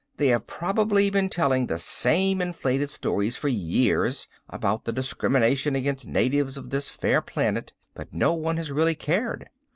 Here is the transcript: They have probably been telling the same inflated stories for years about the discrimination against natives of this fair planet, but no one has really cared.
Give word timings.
They 0.17 0.29
have 0.29 0.47
probably 0.47 1.11
been 1.11 1.29
telling 1.29 1.67
the 1.67 1.77
same 1.77 2.41
inflated 2.41 2.89
stories 2.89 3.37
for 3.37 3.49
years 3.49 4.27
about 4.49 4.85
the 4.85 4.91
discrimination 4.91 5.75
against 5.75 6.07
natives 6.07 6.57
of 6.57 6.71
this 6.71 6.89
fair 6.89 7.21
planet, 7.21 7.73
but 7.93 8.11
no 8.11 8.33
one 8.33 8.57
has 8.57 8.71
really 8.71 8.95
cared. 8.95 9.47